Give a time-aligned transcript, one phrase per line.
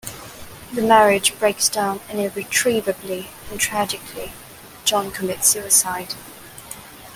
[0.73, 4.31] Their marriage breaks down and irretrievably and tragically,
[4.83, 6.15] John commits suicide.